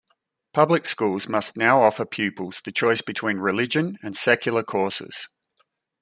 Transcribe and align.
Public 0.51 0.87
schools 0.87 1.29
must 1.29 1.55
now 1.55 1.83
offer 1.83 2.05
pupils 2.07 2.59
the 2.65 2.71
choice 2.71 3.03
between 3.03 3.37
religion 3.37 3.99
and 4.01 4.17
secular 4.17 4.63
courses. 4.63 5.27